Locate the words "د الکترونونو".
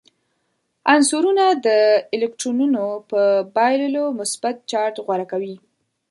1.65-2.85